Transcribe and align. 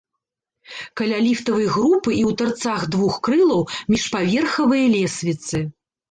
Каля 0.99 1.17
ліфтавай 1.25 1.67
групы 1.75 2.09
і 2.15 2.23
ў 2.29 2.37
тарцах 2.39 2.81
двух 2.95 3.19
крылаў 3.27 3.61
міжпаверхавыя 3.91 4.85
лесвіцы. 4.95 5.61